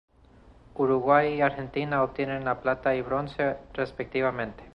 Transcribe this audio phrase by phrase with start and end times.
[0.73, 4.63] Uruguay y Argentina obtienen la plata y bronce respectivamente.